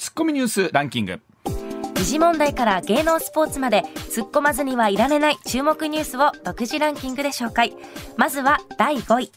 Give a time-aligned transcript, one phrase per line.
[0.00, 1.20] ツッコミニュースランキング。
[1.92, 7.76] 時事問題から芸能スポーツまで突っ込まずにはいられない注目ニュースを独自ランキングで紹介。
[8.16, 9.32] まずは第5位。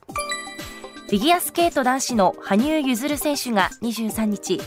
[1.10, 4.62] フィギュアスケート男子の羽生結弦選手が23日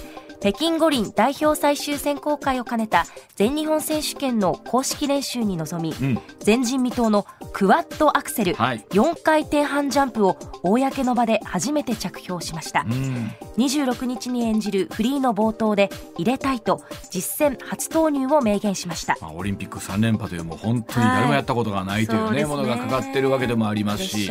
[0.47, 3.05] 北京五輪代表最終選考会を兼ねた
[3.35, 16.81] 全日本選手権の公式練習に臨み、うん、前人未到のクワッドアクセル、はい、4回転半ジャンプを公の場で初めて着氷しました、うん、26日に演じるフリーの冒頭で入れたいと
[17.13, 24.31] 実戦初投入を明言しました、まあ、オリンピック3連覇というもう本当に誰もやったことがないというね、はい、ものがかかってるわけでもありますし。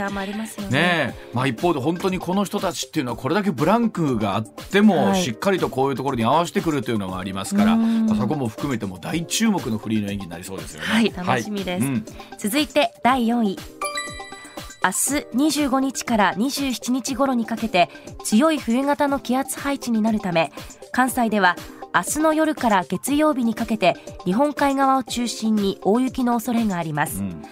[0.70, 1.14] ね。
[1.34, 10.88] まあ、一方で本当にこの人たちっていうのはこれだけブランクがあっても、しっかりとこういうところに合わせてくるというのがありますから、まあ、そこも含めても大注目のフリーの演技になりそうですよね。
[10.88, 11.94] はい楽しみです、はい。
[11.94, 12.06] うん、
[12.38, 13.58] 続いて第4位。
[14.84, 14.96] 明日
[15.64, 17.90] 25日から27日頃にかけて
[18.24, 20.52] 強い冬型の気圧配置になるため
[20.92, 21.56] 関西では
[21.96, 23.96] 明日の夜から月曜日にかけて
[24.26, 27.44] 日本海側を中心に大雪の恐れがあります、うん、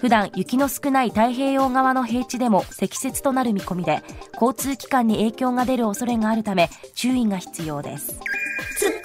[0.00, 4.02] 普段雪の少ない太平洋側の平地でも積雪となる見込みで
[4.34, 8.20] 交通機関に影響が出る恐れがあるため注意が必要です。
[8.78, 8.96] ツッコ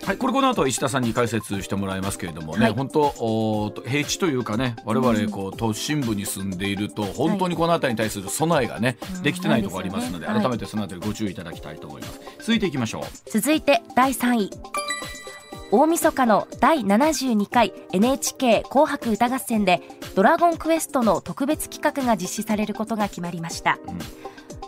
[0.00, 0.06] ミ。
[0.06, 13.30] はいこれこの後石田さんに解説してもらいますけれどもね、はい、本当お平地というかね我々こう都心部に住んでいると本当にこの辺りに対する備えがね、はい、できてないところありますので、改めてその辺りご注意いただきたいと思います、続いていきましょう。
[13.30, 14.50] 続いて第3位
[15.74, 19.80] 大晦日の第72回 NHK 紅白歌合戦で
[20.14, 23.98] ドラゴンクエストの特別企画が実施されることが決まりました、うん、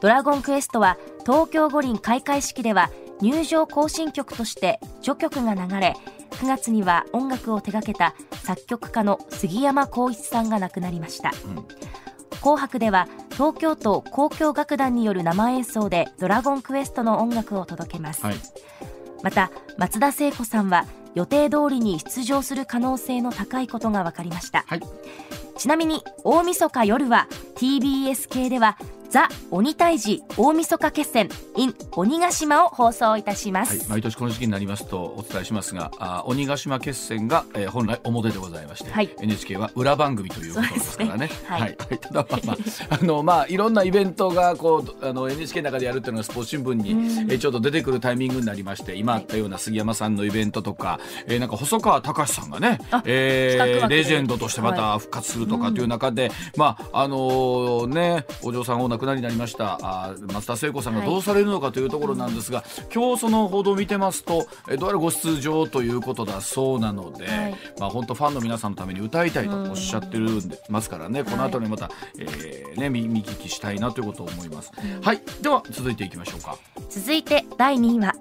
[0.00, 0.96] ドラゴンクエストは
[1.26, 5.94] 東京五輪開会式では入場行進曲として序曲が流れ
[6.30, 11.64] 9月には音楽を手掛けた作曲家の杉山浩一さんが亡くなりました、うん、
[12.40, 18.36] 紅白では東京都交響楽団による生演奏でドラゴンクエストの音楽を届けます、はい、
[19.24, 24.80] また松田聖子さんは予定通りに出場する可能性の高いことが分かりました、はい、
[25.56, 27.26] ちなみに大晦日夜は
[27.56, 28.76] TBS 系では
[29.14, 41.28] ザ・鬼退治大晦日決戦 in 鬼ヶ島を放送いたします、はい、毎年この時期になりますとお伝えしますがあ鬼ヶ島決戦が、えー、本来表でございまして、はい、NHK は裏番組ということですからね。
[41.28, 42.56] ねはい、はい、ただまあ、まあ、
[43.00, 46.90] あのまあいろんなイベントがこうあの NHK の中でやるっていうのがスポーツ新聞に、
[47.30, 50.98] えー、ちょうど出てくるタイミングになりまして今あったような杉山さんのイベントとか、
[51.28, 59.78] えー、なんか細川隆さんがね、えー、レジェンドとしてまた復活するとかという中で、はい、まああのー、ねお嬢さんお亡くなりになりました。
[59.82, 70.28] あ松田聖子さんがどうされるのかというところなんですが、はい、今日その報道を見てますとえどうやらご出場ということだそうなので、はい、まあ本当ファンの皆さんのために歌いたいとおっしゃってる
[70.68, 74.72] ますからね、この後にまた、えー、ね見見聞きしたいなということを思います。
[75.02, 76.58] はい、では続いていきましょうか。
[76.88, 78.14] 続いて第2位は。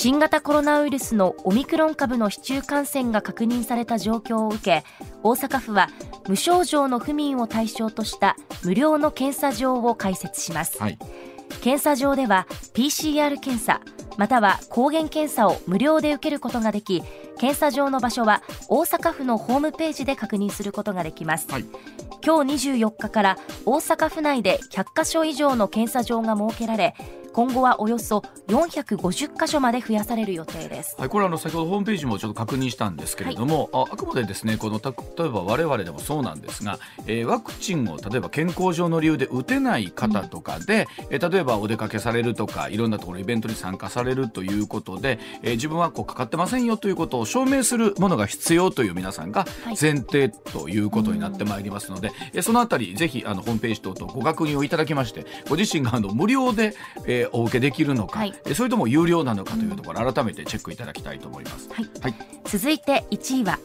[0.00, 4.84] 新型コロナウイルスのオミクロン株の市中感染が確認された状況を受け
[5.24, 5.88] 大阪府は
[6.28, 10.98] 無症状の府民を対象とした無料の検査場を開設します、はい、
[11.62, 13.80] 検査場では PCR 検査
[14.18, 17.02] または抗原検査を無料で受けることができ
[17.36, 21.64] 検査場の場所は大阪府のホームページで確認することができます、はい、
[22.24, 26.94] 今日24日から大阪府内で100カ所以上の検査場が設けられ
[27.32, 30.96] 今後はおよそ450箇所まで増やされる予定です。
[30.98, 49.46] はい、これあの先ほどホームページもちょっと確認したんですけれども、はい、ああくまでですねこの例えば我々でもそうなんですが、えー、ワクチンを例えば健康上の理由で打てない方とかで、うん、えー、例えばお出かけされるとかいろんなところイベントに参加されるということで、えー、自分はこうかかってませんよということを証明するものが必要という皆さんが
[49.80, 56.74] 前提ということになってまいりますので、はい、えそのあたりぜひあのホームページ等々ご確認をいただきましてご自身があの無料で、
[57.06, 62.14] えー、お受けできるのか、はい、それとも有料なのかというところ改めてチェックいただきたいと思います、はい、はい、
[62.44, 63.58] 続いて1位は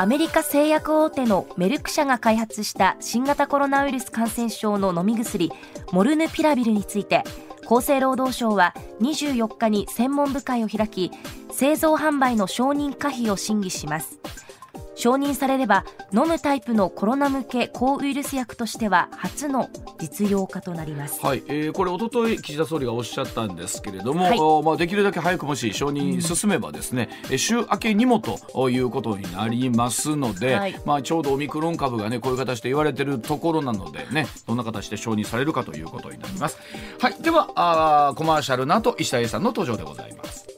[0.00, 5.50] アメリカ製薬大手のメルク社が開発した新型コロナウイルス感染症の飲み薬
[5.90, 7.24] モルヌピラビルについて
[7.66, 11.10] 厚生労働省は24日に専門部会を開き
[11.50, 14.20] 製造販売の承認可否を審議します
[14.98, 19.70] 承認されれば飲むタイプのコロナ向け抗ウイルス薬としては初の
[20.00, 21.24] 実用化となります。
[21.24, 36.58] はい、えー、これ一昨日岸田総理がおっしゃったんですけれども、はい、まあできるだけ早くもし承認進めばですね、うん、週明けにもということになりますので、はい、まあちょうどオミクロン株がねこういう形で言われているところなのでねどんな形で承認されるかということになります。
[36.98, 40.57] はい、ではあコマーシャルの後石田英さんの登場でございます。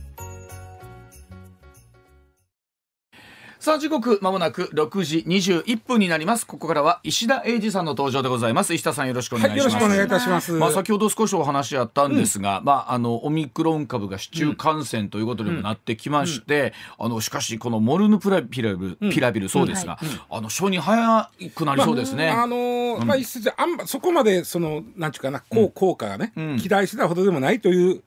[3.61, 6.47] さあ時刻まもなく6時21分になります。
[6.47, 8.73] ここからは石田英二さんの登場でございます。
[8.73, 10.51] 石田さんよろしくお願いします、はい、よろしくお願いいたします。
[10.53, 19.99] まあ先ほど少しお話あったんですが、うん、まああのオミクロン株が市中感染ということにもなってきまして、うん、あのしかしこのモルヌプラピラビル、ピラビルそうですが、
[20.31, 28.01] あの承認早くなりそうですね、まあ、あのー、まあ一説あんまそこまでそのなんちゅうかな効効果がね、期待してたほどでもないという、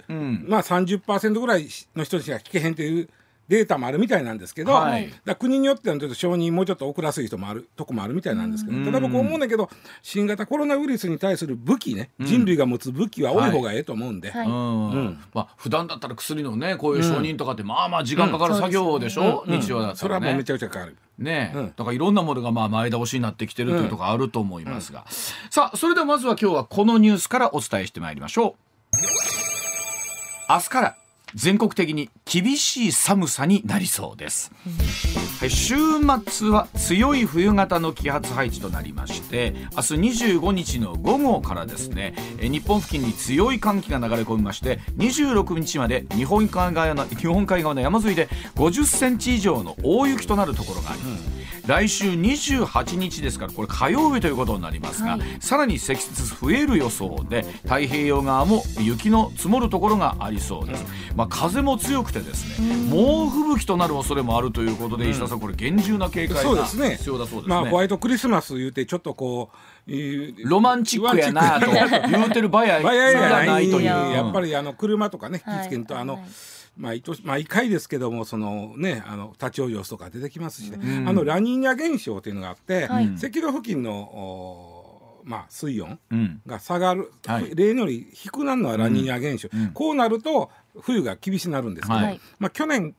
[0.49, 3.09] まあ30%ぐらいの人しか聞けへんという
[3.49, 9.69] データもあるみたいなんですけど、はい、だ国によってはちょっと承認もうちょっと遅らせる人もあるとこもあるみたいなんですけどただ僕思うんだけど
[10.03, 14.47] 新型コロナウイルスに対する武器ね、うん、人類が持つ武器は多い方がええと思うんで、はい。
[14.47, 15.23] うん。
[15.35, 20.97] まあ普段だったら薬のねこういう承認とかってまあまあ時間かかる作業でしょ、うん、日常だったら、ね、それはもうめちゃくちゃかかる。
[21.19, 25.05] ね、うん、だからいろんなものがまあ前倒しになってきてるというところあると思いますが、
[25.51, 28.57] さあそれではまずは今日はこのニュースからお伝えしてまいりましょ
[28.93, 28.97] う。
[30.49, 30.97] 明日から
[31.35, 34.53] 全国的に厳しい寒さになりそうです、
[35.49, 35.75] 週
[36.27, 39.95] 末は強い冬型の気圧配置となりまして明日
[40.27, 51.35] 25日の午後からですね日本付近に強い寒気が流れ込みまして26日まで日本海側の 日本海側の山沿いで50センチ以上の大雪となるところがあります、うん。
[51.67, 60.85] 来週28日ですからこれ火曜日ということになりますが、はい、さらに積雪増える予想で太平洋側も雪の積もるところがありそうです、
[61.17, 69.51] まあ、風も強くてですね猛吹雪となる恐れもあるということで、石田さんこれ厳重な警戒が必要だそうですね、まあ、ホワイトクリスマス言うてちょっとこ
[69.87, 73.85] うロマンチックやなと言うてる場合やないという。
[73.85, 76.25] やっぱりあの車とかね気付けんと、あの、
[76.77, 76.93] まあ、
[77.23, 84.81] 毎回ですけどもその、ね、あの立ち往生とか出てきますしね、うん、あのラニーニャ現象というのがあって、はい、赤道付近の
[85.25, 85.99] まあ、水温
[86.47, 90.51] が下がる、うんはい、例年より低くなるのはラニーニャ現象、うん、こうなると
[90.81, 92.95] 冬が厳しくなるんですけど、はい、まあ、去年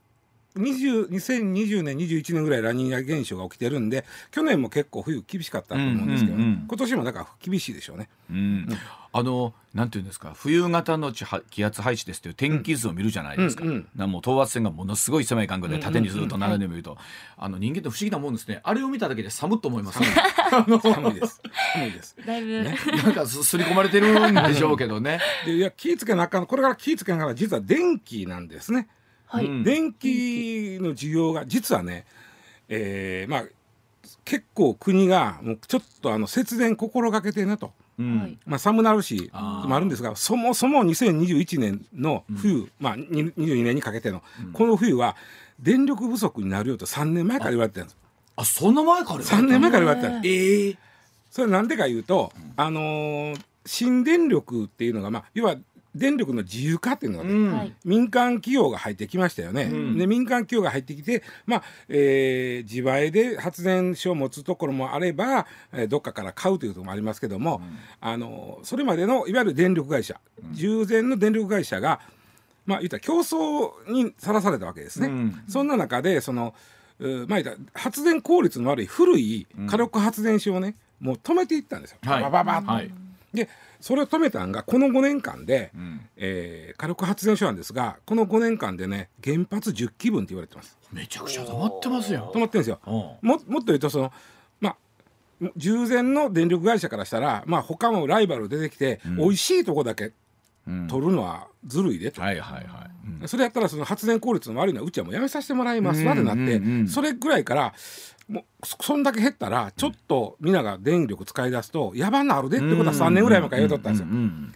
[0.55, 6.43] 2020年21年ぐらいラニーニャ現象が起きてるんで去年も結構冬厳しかったと思うんですけど、ね。
[6.43, 8.09] うんうんうん、今年もだから厳しいでしょうね。
[8.29, 8.67] うん、
[9.11, 18.61] あのなんていうんですか冬型の気圧配置ですという天気図を見るじゃないですか、うんうん、もう等圧線がものすごい狭い間隔で縦にずっと並んでみると、うんうんうん、あの人間って不思議なもんですね。
[18.63, 19.99] あれを見ただけで寒と思います。
[19.99, 20.07] ね
[20.81, 21.41] 寒いです。
[21.73, 22.15] 寒いです。
[22.25, 25.19] だいぶ、ね、 なんかすり込まれてるんでしょうけどね。
[25.45, 26.45] でいや気ぃつけなあかん。
[26.45, 28.87] これから気ぃつけながら実は電気なんですね、
[29.35, 32.05] はい、電気の需要が実はね、
[32.69, 33.45] えー、まあ
[34.23, 37.71] 結構国がもうちょっとあの節電心がけてねと。
[37.97, 45.15] うん、まあ、寒なるしもあるんですがそもそも2021年の冬、うん、まあ、22年にかけての、うん、この冬は
[45.61, 47.97] 電力不足になるよと3年前から言われてるんです。
[48.35, 50.77] あそんな前から3年前から言われてるええー、
[51.31, 55.55] それなんでか言うと、あのー、新電力っていうのが、まあ、要は
[55.95, 59.63] 電力の自由化っていうのが、ねうん、民間企業が入ってきましたよね。
[59.63, 70.19] うん、で民間企業が入ってきて、まあえー、自前で発電所を持つところもあれば、えー、どっかから買うというところもありますけども、うん、あのそれまでのいわゆる電力会社、
[70.51, 72.01] 従前の電力会社が、
[72.65, 75.33] まあ、言ったら競争にさらされたわけですね。
[75.47, 76.53] そんな中でその
[77.27, 77.39] まあ、
[77.73, 81.97] 発電効率の悪い古い火力発電所をね、もう止めていったんですよ。
[82.03, 82.71] バババッと。
[82.71, 82.91] はい。
[83.33, 83.49] で
[83.85, 90.75] それを止めたんがこの5年間で、うん、えー、火力発電所なんですがこの5年間でね原発10基分って言われてます。
[90.91, 92.79] めちゃくちゃ止まってますよ止まってるんですよ。
[92.83, 94.11] ももっと言うとその
[94.59, 94.75] まあ
[95.55, 100.13] 従前の電力会社からしたらまあ他もライバル出てきて、うん、美味しいとこだけ
[100.65, 102.91] 取るのはずるいでと、はいはいはい、
[103.21, 107.73] うん、それやったらその発電効率の悪いのはうちはもうやめさせてもらいますわってなって、それぐらいから
[108.27, 114.07] もうそんだけ減ったらちょっと皆が電力使い出すとやばなるでってことは3年ぐらい前から言うとったんですよ。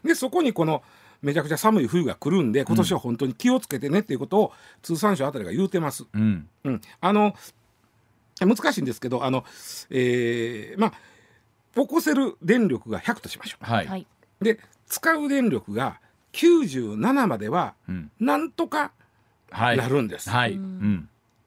[0.03, 0.81] でそこにこの
[1.21, 6.05] めちゃくちゃ寒い冬が来るんで今年は本当に気をつけてねっていうことを通産省あたりが言うてます。
[6.13, 7.35] うん、うん、あの
[8.39, 9.43] 難しいんですけどあの、
[9.89, 10.93] えー、まあ
[11.75, 13.65] 起こせる電力が100としましょう。
[13.65, 14.07] はい、
[14.41, 15.99] で使う電力が
[16.33, 17.75] 97までは
[18.19, 18.91] なんとか
[19.51, 20.29] なるんです。
[20.29, 20.59] はい、はい、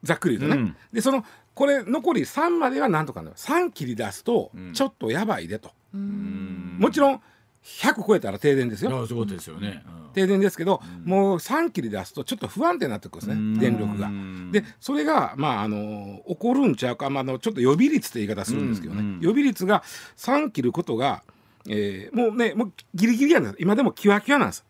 [0.03, 0.61] ざっくり言うとね。
[0.63, 3.35] うん、でそのこれ残り3まではなんとかなる。
[3.35, 7.21] 3切り出すとちょっとやばいでと、うん、もちろん
[7.63, 8.91] 100超えたら停電ですよ。
[8.91, 14.11] そういうことですよね、うん、停電ですけど、うん、もう3切り出すとちょっと不安定になってくるんですね電力が。
[14.51, 19.83] でそれがまああの起こるんちゃうか、まあ、のちょっと予備率って言い方するんですけどね、予備率が
[20.17, 21.23] 3切ることが
[21.69, 23.55] えー、もうねもうギリギリやん。
[23.59, 24.65] 今でもキワキワなんです。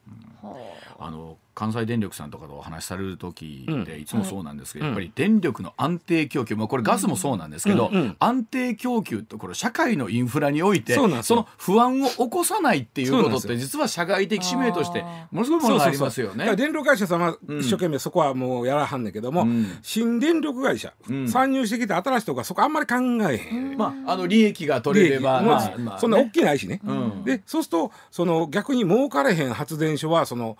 [1.00, 16.56] あの関西電力さんとかとお話しされる時でいつもそうなんですけど、うん、やっぱり電力の安定供給、まあ、これガスもそうなんですけど、安定供給ってこれ社会のインフラにおいてその不安を起こさないっていうことって実は社会的使命としてものすごいものがありますよね。
[16.56, 17.24] 電力会社さん。
[17.24, 20.94] は一生懸命そこはもうやらはんねんけども、うん、新電力会社、
[21.28, 22.96] 参入してきた新しい人がそこあんまり考
[23.30, 23.78] えへん。
[23.78, 26.82] まあ、あの利益が取れれば、まあまあ、そんな大きないしね。
[27.26, 30.58] でそうするとその逆に儲かれへん発電所はその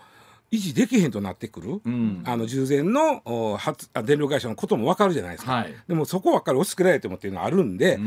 [0.54, 7.98] 維持できへんとなってくる、うん、あの従前の発電力会社のことも分かるじゃないですか、はい、でもそこばっかり押し付けられてもっていうのはあるんで。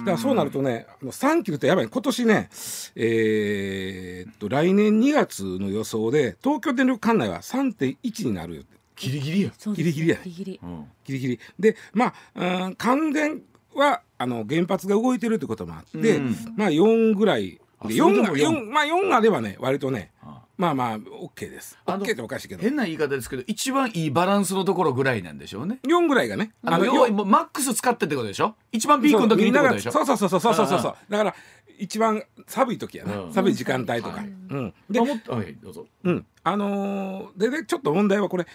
[0.00, 1.88] だからそうなるとねあの3キロってやばい。
[1.88, 2.48] 今年ね
[2.94, 9.52] えー、っと来年2月の予想で東京電力管内は3.1になるギリギリや。
[9.74, 11.40] ギリギリや、ギリギリ、うん、ギリギリ。
[11.58, 13.42] でまあ、うん、関電
[13.74, 17.58] はあの原発が動いてるってこともあって、うん、まあ4ぐらい。
[17.84, 20.10] で 4, が 4, まあ4あればね割とね
[20.58, 21.78] まあまあ OK です。
[21.86, 22.62] OK っておかしいけど。
[22.62, 25.80] 変な言い方ですけど一番いいバランスのところぐらいなんでしょうね。
[25.84, 26.52] 4ぐらいがね。
[26.64, 28.54] あの要マックス使ってってことでしょ？
[28.72, 29.92] 一番ピークの時にってことでしょ？
[29.92, 31.34] そうそうそうそうそうそうそうだから
[31.78, 34.74] 一番寒い時やな、うん、寒い時間帯とか、はい、うん。
[34.88, 35.86] で、はい、どうぞ。
[36.04, 36.26] うん。
[36.42, 38.46] あのー、でねちょっと問題はこれ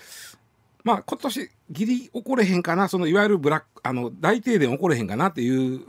[0.83, 2.87] まあ今年ギリ起これへんかな。
[2.87, 5.81] そのいわゆるブラックあの大停電起これへんかなっていう、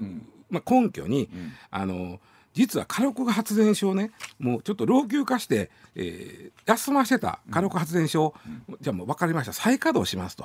[0.00, 2.18] うん、まあ、根拠に、うん、あのー
[2.52, 8.34] 実は火力発電所をねもうちょっと老朽化して、えー、休ませた火力発電所を、
[8.68, 9.52] うん、じゃあもう分かりました。
[9.52, 10.44] 再稼働しますと。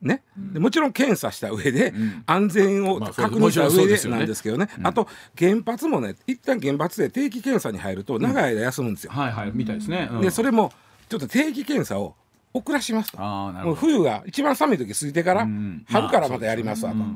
[0.00, 1.92] ね、でもちろん検査した上で、
[2.24, 5.06] 安全を確認した上でなんですけどね,、あと
[5.38, 9.12] 原発もね一旦原発で定期検査に入ると長い間休むんですよ。
[9.12, 10.08] はいはいみたいですね。
[10.22, 10.72] でそれも
[11.10, 12.14] ちょっと定期検査を
[12.54, 13.18] 遅らしますと。
[13.18, 15.46] もう冬が一番寒い時過ぎてから、
[15.86, 16.96] 春からまたやりますわと。
[16.96, 17.08] まあ、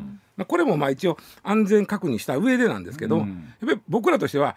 [0.47, 4.57] これもまあ一応安全確認した上でなんですけど、うん、やっぱり僕らとしては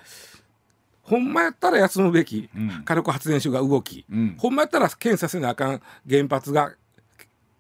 [1.03, 2.49] ほんまやったら休むべき
[2.83, 6.73] 火力発電所が動き、うん、ほんまやったら検査せなあかん原発が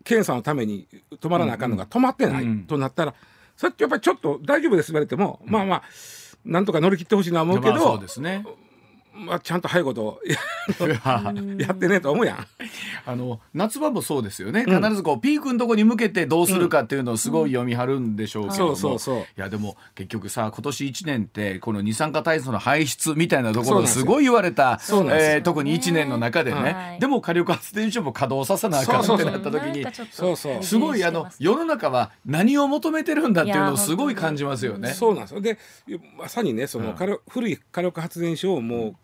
[0.03, 0.87] 検査のために
[1.19, 3.13] 止まらなあかんのが止まってないとなったら、
[3.57, 5.83] それってやっぱりちょっと大丈夫です言われても、まあまあ
[6.45, 8.45] なんとか乗り切ってほしいな思うけど、そうですね
[9.17, 10.21] まあ、ちゃんと早いこと
[11.59, 12.47] やってねと思うやん。
[13.05, 29.85] あの夏場もそうですよね、必ずこうピークのとこに向けてどうするかっていうのをすごい読み張るんでしょうけども、そうそういやでも結局さ今年1年ってこの二酸化炭素の排出みたいなところすごい言われた、えー、特に1年の中でね、でも火力発電所も稼働させなあかんってなった時に
[30.61, 34.93] すごいあの世の中は何を求めてるんだっていうのをすごい感じますよね。
[34.93, 35.41] そうなんですよ。
[35.41, 35.57] で
[36.17, 36.95] まさにねその、
[37.29, 38.95] 古い火力発電所をもう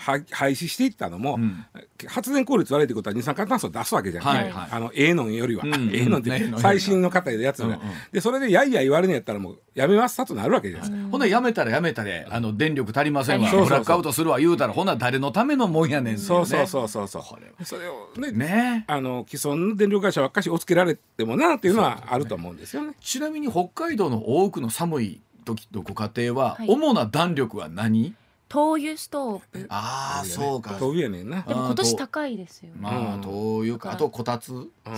[0.00, 1.64] 廃止していったのも、うん、
[2.06, 6.20] 発電効率悪いってことは二酸化炭素を出すわけじゃない、はいはい、あのええのんよりは、ええのん。
[6.20, 7.78] って最新の方でやつが、
[8.10, 13.50] でそれでやいや言われるんやったらもうやめますさとなるわけじゃないですか、ほんなやめたらやめたであの電力足りませんわ。
[13.50, 17.64] ブラックアウトするわ言うたらほな誰のためのもんやねん、ね、そうそうそうそうそう。
[17.64, 18.84] それをねね。
[18.88, 22.94] あの既存の電力会社ばっかしおつけられてもなっていうのはあると思うんですよね。
[23.00, 28.14] ちなみに北海道の多くの寒い時のご家庭は、主な弾力は何？
[28.50, 29.66] 灯油ストーブ。
[29.68, 30.74] ああそうか。
[30.74, 31.42] 灯油やねんな。
[31.42, 32.70] でも今年高いですよ。
[32.76, 33.92] まあ灯油か。
[33.92, 34.52] あとこたつ？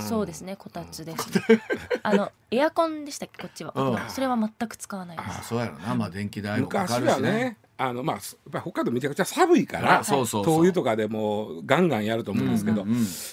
[0.09, 1.29] そうですねこたつです。
[2.03, 3.43] あのエアコンでしたっけ？
[3.43, 4.09] こっちは。
[4.09, 5.29] それは全く使わないです。
[5.41, 5.95] あそうやろな。
[5.95, 7.59] まあ電気代もかかるしね。
[7.77, 10.25] あのまあ、北海道めちゃくちゃ寒いから灯
[10.59, 12.87] 油とかでもガンガンやると思うんですけど、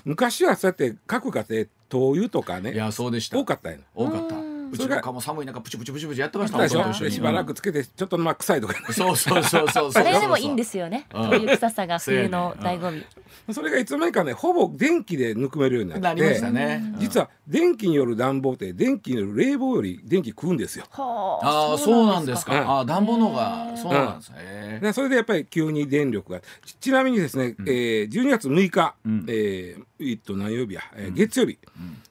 [0.05, 3.37] 昔はそうやって各家庭灯油とかねいやそうでした。
[3.37, 4.35] 多かったよ多かった
[4.71, 11.07] うちのかも寒い中プチプチプチプチやってましたもんしばらくつけてちょっとまあ臭いとか、そうそうそうそう それでもいいんですよね。
[11.11, 13.05] そういう臭さが冬の醍醐味。
[13.53, 20.85] それがいつの間にかねほぼ電気でぬくめるようになって実は電気による暖房って電気による冷房より電気食うんですよ。
[20.91, 22.79] ああそうなんですか。
[22.79, 24.93] あ暖房のがそうなんですね。
[24.93, 26.41] それでやっぱり急に電力が。
[26.79, 28.95] ちなみにですねえ12月6日
[29.27, 30.81] ええっと何曜日や？
[31.13, 31.57] 月曜日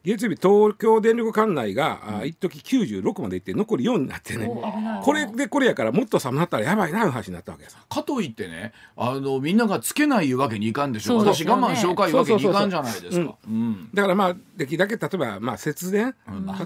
[0.08, 4.50] 月曜日東京電力管内が一時96までいって残り4になってね。
[5.02, 13.36] これでこれやからもっと寒なったらやばいないう話になったわけですかといってねあのみんながつけないわけにいかんでしょう、私我慢しようかいうわけにいかんじゃないですか。
[13.92, 16.14] だからまあできるだけ例えばまあ節電、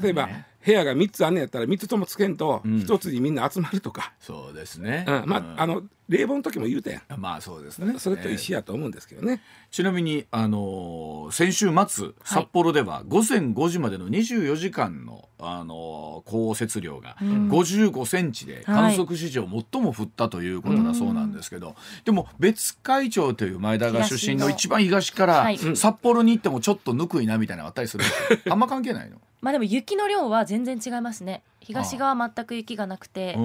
[0.02, 0.28] 例えば、
[0.64, 5.82] 部屋が3つあんねやったら3つともつけんと1つにみんな集まるとか、そうですね、うん、まああの
[6.12, 7.02] 冷房の時も言うたやん。
[7.16, 7.98] まあそうですね。
[7.98, 9.40] それと一緒やと思うんですけどね、
[9.70, 28.04] ちなみにあの先週末札幌では午前5時までの24時間のあの降雪量が55センチで観測史上最も降ったということだそうなんですけど、はい、でも別海町という前田が出身の一番東から札幌に行ってもちょっとぬくいなみたいなのあったりする
[28.48, 29.16] あんま関係ないの？
[29.40, 31.42] まあでも雪の量は全然違いますね。
[31.58, 33.36] 東側は全く雪がなくて。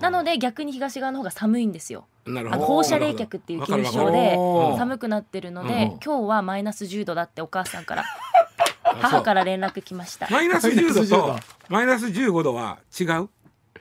[0.00, 2.06] なので逆に東側の方が寒いんですよ
[2.58, 4.36] 放射冷却っていう現象で
[4.78, 8.04] 寒くなってるので今日はマイナス10度だってお母さんから
[9.00, 10.28] 母から連絡来ました。
[10.30, 11.36] マイナス10度と
[11.68, 13.28] マイナス15度は違う？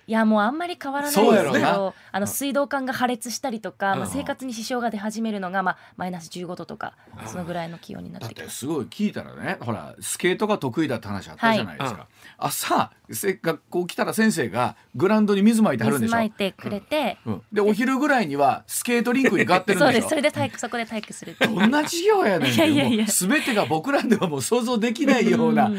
[0.06, 6.94] いやもうあんまり変わらないんですけど、あの水道管が破裂したりとか、まあ、生活に支障が出始めるのが、まあ、マイナス15度とか
[7.26, 8.58] そのぐらいの気温になってきます。
[8.58, 12.08] すごい聞いたらねほらスケートが得意だって話あったじゃないですか、はい、
[12.38, 16.12] 朝学校来たら先生がグラウンドに水まいてはるんでしょ？
[16.12, 17.34] 水まいてくれて、うん。
[17.34, 19.92] うん、でお昼ぐらいにはスケートリンクにがってるんでしょ？
[19.92, 23.06] そうですそれで体育そこで体育するどんな授業やねんいやいやいや。
[23.06, 25.72] 全てが僕らではもう想像できないような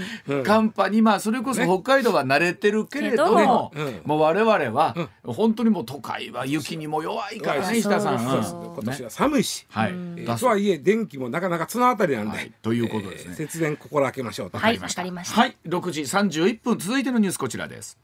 [0.45, 9.89] 寒波にまあそれこそ北海道は慣れてるけれども、ね、もう我々は本当にもう都会は雪にも弱いからね石田さん、今年は寒いし、は
[10.39, 14.59] とはいえ電気もなかなか綱渡りなんで、はい、ということですね、えー、節電心がけましょうと。
[14.59, 14.79] はい。
[14.79, 15.41] わかりました。
[15.41, 15.57] はい。
[15.67, 16.79] 6時31分。
[16.79, 17.99] 続いてのニュースこちらです。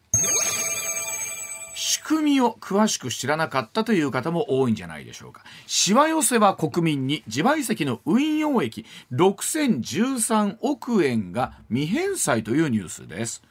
[1.75, 5.45] 仕組みを詳しく知らなかったという方も多いんじゃないでしょうか。
[5.69, 13.45] しわ寄せは国民に自賠責の運用益6013億円が未返済というニュースです。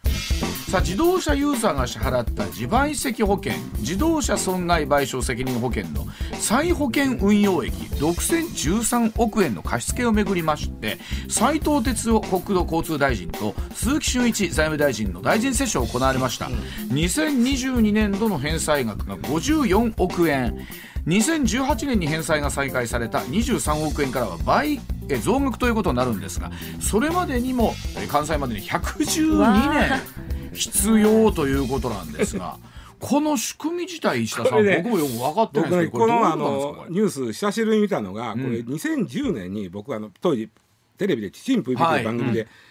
[0.70, 6.06] さあ自動車ユーザーが支払った自賠責保険自動車損害賠償責任保険の
[6.39, 16.46] 再保険運用益6013億円の貸付をめぐりまして斉藤哲夫国土交通大臣と鈴木俊一財務大臣の大臣折衝を行われました、
[16.89, 20.68] 2022年度の返済額が54億円。
[21.06, 23.20] 2018年に返済が再開された。
[23.20, 24.79] 23億円からは倍
[25.22, 27.74] 増額ということになるんですがそれまでにも
[28.10, 30.01] 完済までに112年
[30.53, 32.58] 必要ということなんですが。
[33.00, 40.50] この仕組み自体石田さん、ね、僕もよく分かってないですけど、このあのニュース久しぶりに見たのが、うん、これ2010年に僕あの当時
[40.98, 42.01] テレビで「チンプイ」とい。
[42.01, 42.69] う番組で、はいうん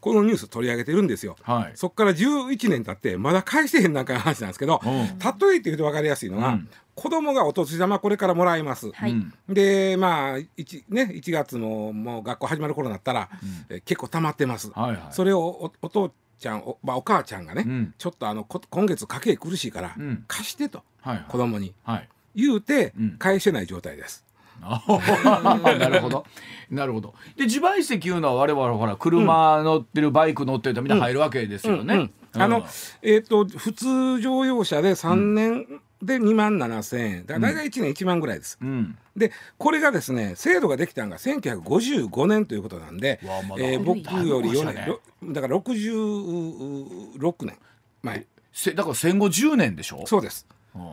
[0.00, 9.14] このニュース取り上げてるんですよ、はい、そこから11年経ってまだ返してへんなんかの話なんですけど、うん、例えて言うと分かりやすいのは、うん、子供がお年玉これからもらいます、はい、
[9.48, 13.28] でまあ 1,、ね、1月のもう学校始まる頃になったら、
[13.70, 19.94] うん、え結構溜まってます、はいはい、それをおお父ちゃんお,、まあ、お母ちゃんがね、うん、ちょっとあの今月家計苦しいから、
[20.26, 24.24] 貸してと、はいはい、子供に、はい、言うて返せない状態です。
[24.60, 25.88] な。
[25.88, 26.24] るほど。
[26.70, 27.14] なるほど。
[27.36, 32.10] で自賠責いうのは我々ほら車乗ってるバイク乗ってるとみんな入るわけですよね。
[32.32, 32.64] あの
[33.02, 35.66] えっ、ー、と普通乗用車で3年
[36.02, 37.26] で2万7千円。
[37.26, 38.56] だから大体1年1万ぐらいです。
[38.60, 44.98] うん、でこれがですね制度ができたのが1955年ということなんで、ま、えー、僕より4年、ね、
[45.34, 47.58] だから66年
[48.02, 48.26] 前。
[48.74, 50.06] だから戦後10年でしょ？
[50.06, 50.46] そうです。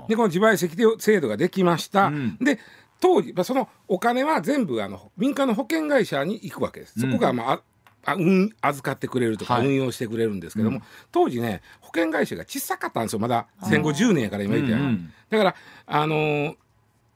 [0.08, 2.60] でこの自賠責で制度ができました、うん、で
[3.00, 7.00] 当時そのお金は全部あの民間の保険会社に行くわけです。
[7.00, 7.62] そこが、まあ
[8.06, 13.20] あうん預かってくれるとか運用してくれるんですけども、はい、当時ね保険会社が小さかったんですよ。
[13.20, 15.56] まだ戦後10年やから今言ってや、うんうん、だから
[15.86, 16.56] あのー、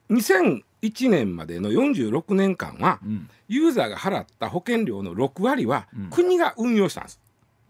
[0.10, 7.22] 2001年までの46年間は、うん、ユーザーが払った保険料の6割は国が運用したんです。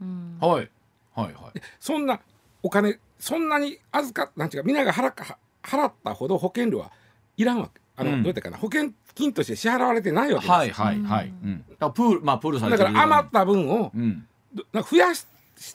[0.01, 0.69] うん、はい。
[1.13, 2.21] はいはい、そんな
[2.63, 5.13] お金そんなに預かなんていうかみんなが払
[5.61, 6.91] 払ったほど保険料は
[7.37, 7.80] いらんわけ。
[8.01, 14.25] あの、うん、どうやったかな保険金として支払われてないわけですはいはいはい、うん、だプールまあプールされだから余った分を、うん、
[14.73, 15.25] 増やし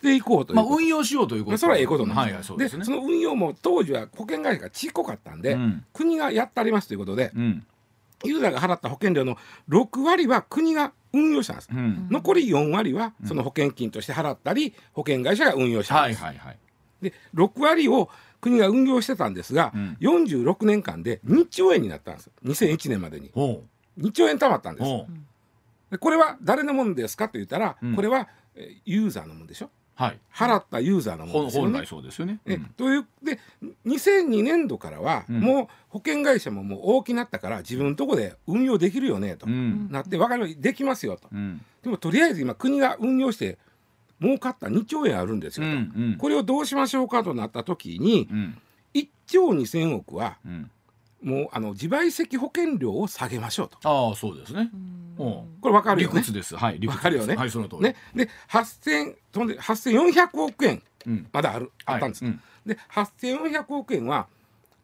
[0.00, 1.58] ていこうというまあ運用しようということ。
[1.58, 7.66] それはええことなんです、はいはいそで、ね、その運用も当時は保険会社がちっこかったんで、うん、国がやってありますということで、うん、
[8.24, 9.36] ユーザーが払った保険料の
[9.68, 16.58] 6割は国が運用したんです、うん、残り4割はその保険金として払ったり保険会社が運用したんです、はいはいはい、
[17.02, 18.10] で6割を
[18.40, 23.30] 国が運用してたんですが、うん、46年間で2兆円になったんです2001年までに。
[23.98, 24.90] 2兆円貯まったんです
[25.90, 28.28] でこれは誰のものですかと言ったら、うん、これは
[28.84, 29.70] ユーザーのものでしょ？
[29.94, 31.86] はい、払ったユーザーのものですよね。
[31.86, 33.38] そうですよね、うん、というで
[33.86, 41.30] 2002年度からは、もう保険会社ももう大きなったから自分のとこで運用できるよねと、なって分かるできますよと、
[41.82, 43.56] でもとりあえず今国が運用して
[44.20, 45.76] 儲かった2兆円あるんですよ、うんう
[46.14, 48.58] ん、これをどうしましょうかとなった時に、うん、
[48.94, 50.70] 1兆2,000億は、うん、
[51.22, 53.78] もうあの自賠責保険料を下げましょうと。
[53.82, 54.70] ああそうですね。
[55.18, 56.14] これ分かるよね？
[56.16, 56.56] 理屈です。
[56.56, 56.78] はい。
[56.78, 57.36] 理屈かるよね？
[57.36, 57.82] はいその通り。
[57.82, 60.82] ねで8,000飛んで8,400億円
[61.32, 62.24] まだある、あったんです。
[62.24, 64.28] はい、で8,400億円は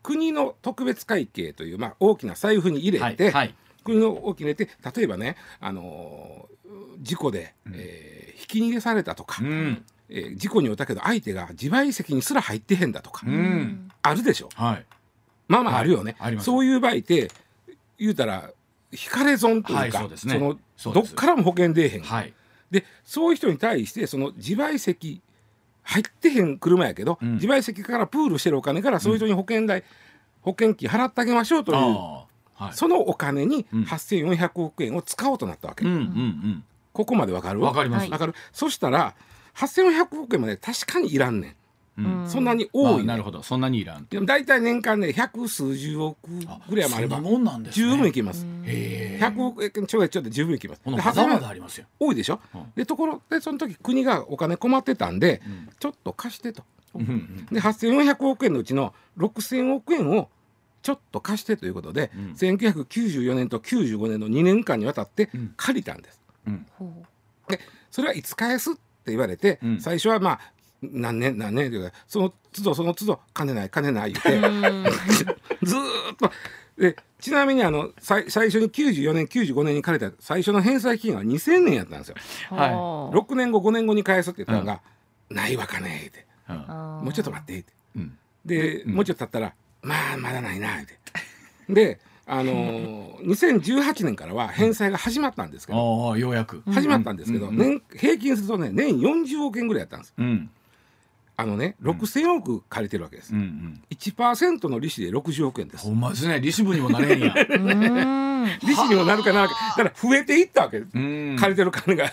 [0.02, 14.86] 国の特別会計というまあ大きな財布に入れて、はいはい、国の大きに入れて例えばねあのー、事故で、うん、えーひき逃げされたとか、うん、えー、事故に遭ったけど相手が自賠責にすら入ってへんだとか、うん、あるでしょ、はい、
[15.46, 17.30] まあまああるよね、はい、そういう場合って
[17.98, 18.50] 言うたら
[18.90, 22.34] 引かれ損というか、はいそね、そのどっからも保険出えへん、はい、
[22.70, 25.22] でそういう人に対してその自賠責
[25.84, 29.84] 入ってへん車やけど、うん、自賠責からプールしてるお金からそういう人に保険代、うん、
[30.42, 31.78] 保険金払ってあげましょうという、
[32.54, 35.84] はい、そのお金に8400億円を使おうとなったわけ。
[35.84, 37.60] うんうんうん、ここまでわかる？
[37.60, 38.10] わかります。
[38.10, 38.34] わかる？
[38.52, 39.14] そしたら
[39.56, 41.56] 8400億円まで確かにいらんねん。
[41.94, 43.42] うん、そんなに多い、ね、なるほど。
[43.42, 44.06] そんなにいらん。
[44.06, 46.16] でも大体年間ね百数十億
[46.66, 47.20] ぐらいもあれば
[47.70, 48.46] 十分いきます。
[49.20, 50.80] 百億円ちょいちょいで十分いきます。
[50.86, 51.86] まだまだありますよ。
[52.00, 56.62] 多いでしょ、うん、でところでその時国がお金困ってたんで、うん、ちょっと貸してと、
[56.94, 60.30] うん、で8400億円のうちの6000億円を
[60.82, 66.20] ちょっと貸してということで、うん、1994年と95年の2年間にわたって借りたんです。
[67.48, 70.40] でそれはいつ返すって言われて、最初はまあ
[70.82, 74.40] 何年何年ってその都度その都度金ない金ない言って
[75.62, 75.78] ずっ
[76.18, 76.30] と。
[76.76, 82.16] でちなみにあの最最初に94年95年に借りた最初の返済期限は2000年やったんですよ。
[82.50, 84.80] はい、6年後5年後に返すって言ったのが
[85.30, 90.98] 「うん、ないわ金」って、うん、もうちょっと待って」って、うん、で、もうちょっと経ったら「まあまだないな」って。
[91.68, 96.62] であのー、2018年からは返済が始まったんですけど、ようやく。
[96.72, 100.14] 始まったんですけど、年平均するとね年40億円ぐらいやったんです。
[100.16, 100.50] うん。
[101.36, 105.84] あのね6,000億借りてるわけです、うんうん、1%の利子で60億円です。
[105.84, 106.40] ほんまですね。
[106.40, 107.34] 利子分にもなれへんや。
[108.62, 109.42] 利子にもなるかな。
[109.42, 110.92] だから増えていったわけです。
[110.92, 112.12] 借りてる金が。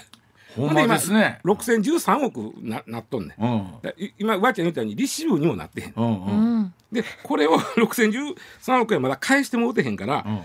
[0.56, 1.40] ほんまですね。
[1.44, 3.68] 6013億ななっとんねん、うん、
[4.18, 6.26] 今わちゃん言ったように利子分にもなってへん、うん。
[6.26, 10.42] うん、でこれを 6013億円まだ返してもうてへんから、うん。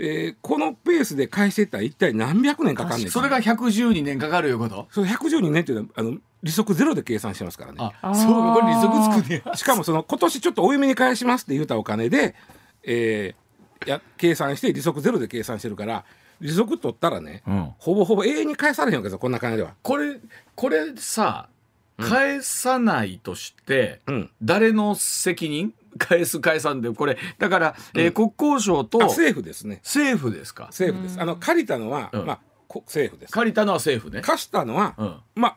[0.00, 4.86] えー、このペースで返していったら一体何百年かかんねんそれが112年かかるいうこと？
[4.92, 7.78] それ112年っていうのはあの利息ゼロで計算してますからね。
[8.00, 12.36] あそうこれ利息つくねしかもその今年ちょっと多めに返しますって言うたお金で、
[12.84, 16.04] えー、や計算して利息ゼロで計算してるから
[16.40, 19.74] 利息取ったらね、うん、ほぼほぼ永遠に返されへんわけですよこんな金では。
[19.82, 20.20] これ
[20.54, 21.48] これさ
[21.98, 25.74] 返さないとして、うん、誰の責任？
[25.96, 27.16] 返す返さんでこれ。
[27.38, 29.80] だから、うん、えー、国交省と政府ですね。
[29.84, 30.64] 政府ですか？
[30.66, 31.20] 政府です。
[31.20, 32.40] あの借りたのは、まあ
[32.86, 33.32] 政府です。
[33.32, 34.22] 借りたのは政府ね。
[34.22, 35.56] 貸したのは、まあ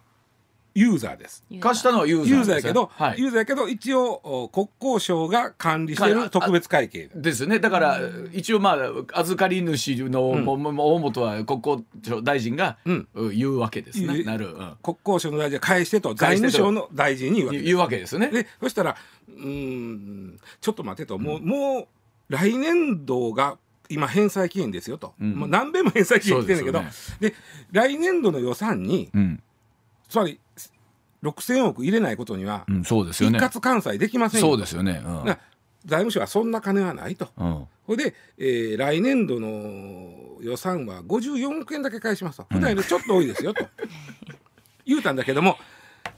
[0.73, 1.43] ユーザーです。
[1.60, 7.60] 貸したのはユーザー、ね、ユーザーやけど、はい、ユーザーやけど一応国交省が管理してる特別会計ですね。
[7.60, 7.99] だから
[8.31, 8.77] 一応ま
[9.13, 12.77] あ預かり主の、うん、大元は国交省大臣が
[13.34, 14.23] 言うわけですね。
[14.23, 18.27] なる、うん、国交省の大臣が返してと財務省の大臣に言うわけ言うわけですね。
[18.29, 18.95] でそしたら
[19.27, 21.17] うんちょっと待てと。
[21.17, 21.88] もう、もう
[22.29, 23.57] 来年度が
[23.89, 26.81] 今返済期限ですよと、うん、まあ、何べんも返済期限来てんだけど。
[27.19, 27.36] で、ね、
[27.71, 29.43] 来年度の予算に、うん、
[30.07, 30.39] つまり
[31.23, 35.25] 6000億入れないことには、うん、そうですよね、一括関西できませんそうですよね、うん、
[35.86, 42.47] 財務省はそんな金はないと、うん、ほいで、えー、来年度の予算は54億円だけ返しますと。
[42.49, 43.65] 普段よりちょっと多いですよと。
[44.86, 45.57] 言うたんだけども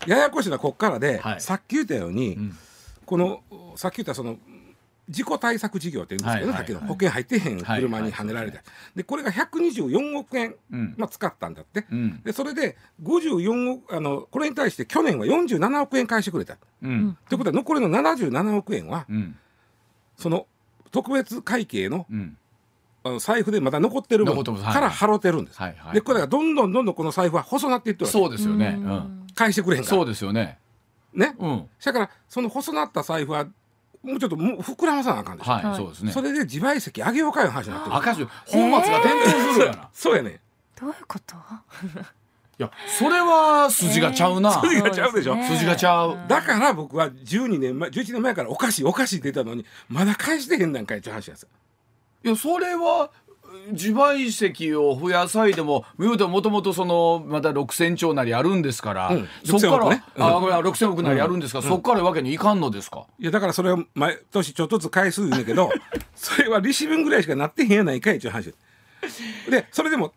[0.08, 2.38] ややこしいのはここからで、はい、さっき言ったように、
[3.06, 3.44] この
[3.76, 4.38] さっき言ったその
[5.10, 8.60] 事故対策事業って言うんですけどね、さっきの保険入ってへん車にはねられて、
[8.96, 10.56] でこれが124億円、
[10.98, 11.86] まあ、使ったんだって、
[12.24, 16.58] でそれで54億あのこれに対して去年は47億円返してくれた。
[16.82, 19.06] ということは残りの77億円は、
[20.16, 20.48] その
[20.92, 22.08] 特別会計の、
[23.04, 25.60] あの財布でまだ残ってる分から払ってるんです。
[25.94, 28.80] でこれがどんどんどんどんこの財布は細なっていってるそうですよね、
[29.36, 29.98] 返してくれへんから。
[29.98, 30.60] そうですよね。
[31.14, 33.46] ね、うん、だからその細なった財布は
[34.04, 36.12] もうちょっともう膨らまさなあかんでしょ、はい、そうですね。
[36.12, 37.96] それで自賠責上げようかいう話になってる。
[37.96, 38.28] 赤字。
[38.46, 40.40] 本末が転倒するやな、 そうやね
[40.80, 41.36] どういうこと？
[41.36, 46.18] いやそれは筋がちゃうな、 筋がちゃうでしょ、ね、筋がちゃう。
[46.28, 51.48] だから僕は12年前11年前からおかしいおかしいって言ったのにまだ返してへんなんかいって話やす
[52.26, 53.10] いやそれは
[53.72, 60.04] 自賠責を増やさいでももともとそのまだ6,000兆なりあるんですから、うん、そこから、ね。
[60.16, 61.60] うん、あ6,000億なりあるんですか？
[61.60, 63.06] ら、うん、そこからわけにいかんのですか？
[63.20, 65.70] いやだからそれを毎年ちょっとずつ返すんだけど
[66.16, 68.54] それは利子分ぐらいしかなってへんやないかいっていう話。
[69.50, 70.14] でそれでも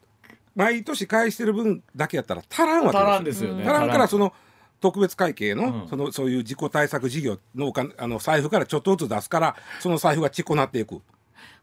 [0.54, 3.62] 毎年返してる分だけやったら足らんわけです足らんですよね。
[3.64, 4.32] 足らんからその
[4.80, 11.00] 特別会計の,、そのそういう自己対策事業のあの財布からちょっとずつ出すからその財布がちっこなっていく。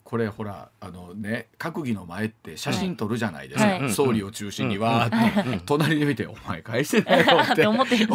[0.04, 7.66] これほらあのね閣議の前って写真撮るじゃないですか、はい、総理を中心にわーって、隣で見て「お前返してないよ」 って。
[7.66, 8.08] 思って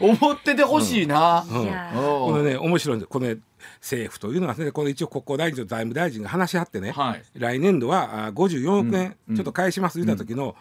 [0.00, 1.44] 思っててほしいな。
[1.48, 1.60] うん。
[1.60, 3.40] うん、これね面白いんですこれ、ね、
[3.80, 10.56] 政府というのはねこの一応国交大臣と財務大臣が話し合ってね、はい、来年度は54億円ちょっと返します言った時の、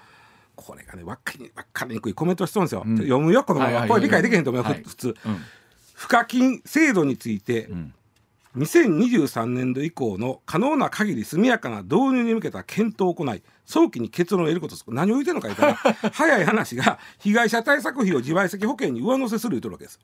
[0.55, 5.15] これがね分かり分かりにくいコメントしてるんですよ、読むよこのまま、これ理解できへんと思う、はい、普通、
[5.95, 7.69] 賦課金制度について、
[8.57, 15.75] 2023年度以降の可能な限り速やかな導入に向けた検討を行い早期に結論を得ることです何を言ってるのか言ったら
[16.11, 19.99] 早い話が被害者対策費を自賠責保険に上乗せする言うとるわけです。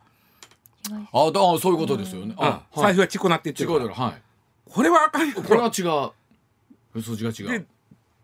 [1.11, 3.89] あだそういうことですよね、うん、財布がちこなっていってるから。
[3.91, 4.21] はい、
[4.65, 5.41] これはあかんよ。
[5.41, 7.01] これは違う。
[7.01, 7.67] 数字が違う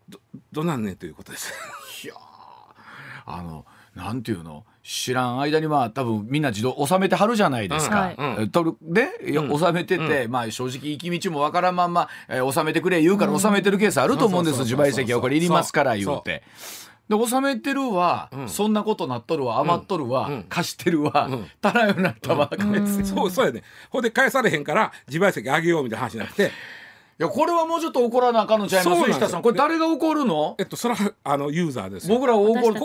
[0.07, 0.19] ど
[0.51, 1.51] どなんねんということです。
[2.05, 2.13] いや
[3.25, 4.65] あのなんていうの？
[4.83, 8.13] 知らん間にまあ多分みんな自動収めてはるじゃないですか。
[8.17, 14.59] うん、取るで、うん、収めてて、うん、まあ正直行き道もわからんまんま、えー、収めてくれ言うから収めてるケースあると思うんです。
[14.61, 16.41] 自賠責はこれいりますから言うて。
[17.09, 19.59] で収めてるわ、そんなことなっとるわ。
[19.59, 21.29] 余っとるわ、貸してるわ、
[21.61, 22.49] 足らんようになったわ、
[23.03, 23.63] そうそうやね。
[23.89, 26.51] ほんで返されへんから自賠責あげようみたいな話になって
[27.19, 29.09] いやこれはもうちょっと怒らなあかんのちゃいます？
[29.09, 30.55] 石田さんこれ誰が怒るの？
[30.57, 32.81] えっとそれはあのユーザーです僕ら怒る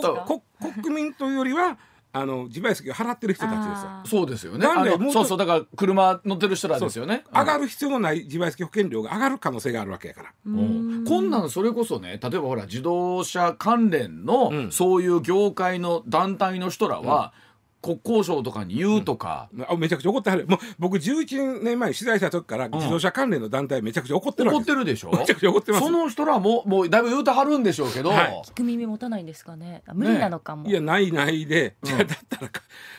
[0.81, 1.77] 国民というよりは
[2.13, 3.89] あの自賠責を払ってる人たちですよ。
[4.05, 4.65] そうですよね。
[5.11, 7.23] そうそうだから車乗ってる人らですよね。
[7.33, 10.29] 上がる必要のない自賠責保険料が上がる可能性があるわけやから。
[10.45, 17.46] こんなんそれこそね例えばほら自動車関連の、そういう業界の団体の人らは、うん
[17.81, 20.47] 国交省とかに言うとか、うん、あめちゃくちゃ怒ってはる。
[20.47, 25.11] もう僕11年前に取材した時から自動車関連の団体めちゃくちゃ怒ってる怒ってるでしょ？
[25.11, 25.85] めちゃくちゃ怒ってます。
[25.85, 29.83] その人らももうだいぶ言うてはるんでしょうけど、はい、聞く耳持たないんですかね。
[29.93, 32.51] 無理なのかも、ね、いやないないで、うん、だったら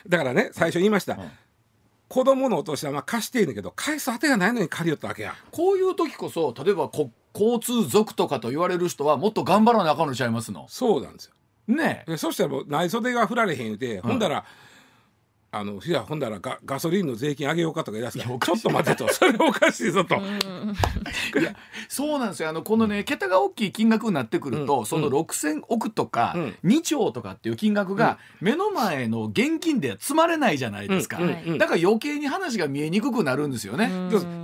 [0.07, 1.29] だからね最初言いました、うん。
[2.07, 5.35] 子供のお年玉貸していいんだけど返す当てがないのに借りよったわけや。
[5.51, 10.65] こういう時こそ例えばこ交通族とかと言われる人はもっと頑張らなあかんのちゃいますの？
[10.69, 11.33] そうなんですよ。
[11.67, 14.45] ねそしたらもう内袖が振られへん言うて、うん、ほんだら
[15.51, 19.07] あのいやほんだらガガソリンの税金上げようかとか言い出すからちょっと待てと。
[19.13, 20.15] それおかしいぞと。
[20.15, 21.55] いや
[21.87, 22.49] そうなんですよ。
[22.49, 33.91] あのこのね、桁が大きい金額になってくると、うん、その6,000億とか、うん、2兆とかっていう金額が目の前の現金では積まれないじゃないですか、うん、だから余計に話が見えにくくなるんですよね。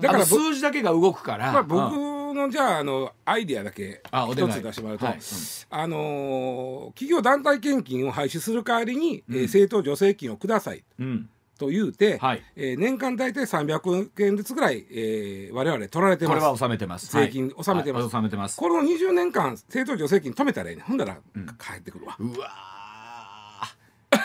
[0.01, 1.51] だから数字だけが動くから。
[1.51, 5.21] まあ、僕のじゃああのアイディアだけ一つ出してもらうと、はいうん、
[5.69, 10.83] あの企業団体献金を廃止する代わりに、うん、えー、政党助成金をください。
[10.99, 16.33] うんと言うて、はい、えー、年間大体300円ずつぐらい、えー、我々取られてます。
[16.33, 17.09] これは納めてます。
[17.13, 18.05] 税金、納めてます。
[18.07, 18.57] 納めてます。
[18.57, 20.83] この20年間政党助成金止めたらいいね。
[20.85, 22.17] ほんだら、うん、帰ってくるわ。
[22.19, 22.75] うわ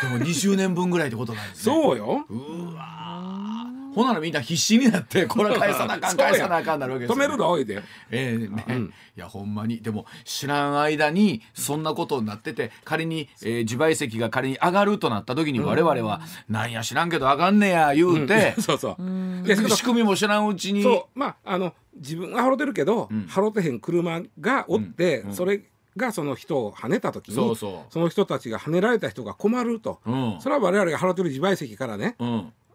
[0.03, 1.75] でも20年分ぐらいってことなんですね。
[1.75, 2.27] そうよ。
[2.29, 7.83] うわほならみんな必死になってこれ返さなあかん 返さなあかんなるわけです止めるのおいで。
[8.11, 8.85] ええー、ね、うん、
[9.17, 9.81] いやほんまに。
[9.81, 19.47] でも知らん間にそんなことになってて仮に、えー、自賠責が仮に上がるとなった時に我々は、うん、なんや知らんけど上がんねや言うて、うん、 そうそう。
[19.47, 20.83] で仕組みも知らんうちに。
[20.83, 21.19] そう。
[21.19, 25.63] まああの自分が払ってるけど、うん、払ってへん車がおって、それ
[25.97, 30.01] がその人を跳ねた時にその人たちが跳ねられた人が困ると、
[30.41, 32.17] それは我々が払ってる自賠責からね、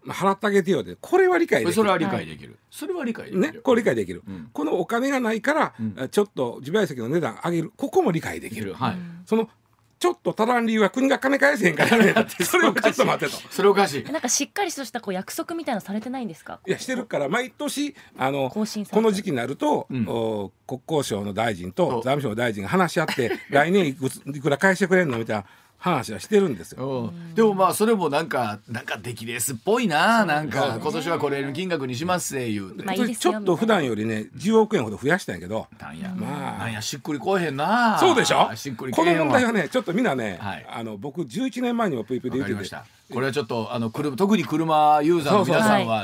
[0.08, 0.96] 払ってあげてよで。
[1.00, 1.74] これは理解できる。
[1.74, 3.41] それは理解できる、はい、それは理解できる。
[3.41, 7.72] ねこれ理解できる、うん、このお金がないから、うん、ちょっと自賠責の値段上げる。
[7.76, 9.50] ここも理解できる、はい、その
[9.98, 12.13] ちょっと足らん理由は国が金返せへんからね。
[12.44, 13.38] それをちょっと待てと。
[13.50, 14.04] それおかしい。
[14.04, 16.60] なんかしっかりとしたこう約束みたいなされてないんですか？
[16.68, 18.65] いやしてるから毎年あのこ
[19.02, 25.46] の時期になると、うん、お国交省の大臣と財務省の大臣が話し合って 来年いくいくら返してくれるのみたいな
[25.91, 27.13] 話はしてるんですよ。
[27.36, 35.67] でもまあそれもなんかなんか出来レースっぽいななんか今年はこれの金額にしますせいう、まあ、ちょっと普段よりね10億円ほど増やしたんやけど。
[35.80, 37.98] なんや,、まあ、なんやしっくりこえへんな。
[38.00, 38.50] そうでしょ？
[38.56, 42.76] しっくりこの問題はねちょっとみんなね、はい、あの僕11年前にもプイプイで言ってて。
[43.13, 46.04] これはちょっとあの車特に車ユーザーの皆さんは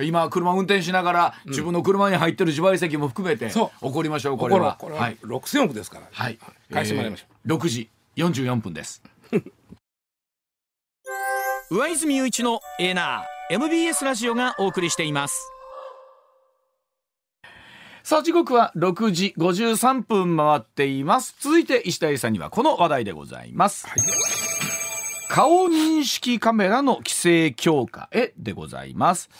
[0.00, 4.76] 今車運転しながら自分の車に入ってる自賠責も含めて怒りましょうこれは。
[4.80, 6.38] これは6000億ですから、はい、
[6.72, 9.02] 返してもらいましょう、えー、6時44分です
[11.70, 15.52] 上泉雄一のエーナー MBS ラジオがお送りしています。
[18.02, 21.36] さあ時刻は6時53分回っています。
[21.38, 23.98] 続いて石田さんにはこの話題でございます、はい。
[25.28, 29.30] 顔認識カメラの規制強化へでございます。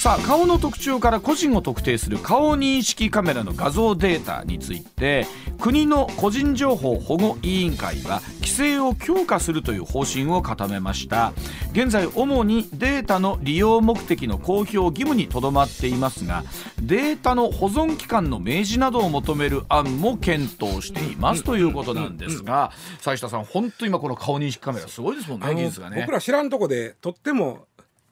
[0.00, 5.26] さあ顔の特徴から個人を特定する顔認識カメラの画像データについて
[5.60, 11.32] 国の個人情報保護委員会は規制を強化するという方針を固めました。
[11.72, 16.44] 現在主にデータの利用目的の公表義務にとどまっていますが
[16.80, 26.00] データの保存期間の明示などを求める案も検討していますということなんですが斉下さん本当今この顔認識カメラすごいですもんね技術がね。
[26.00, 27.66] 僕ら知らんとこでとっても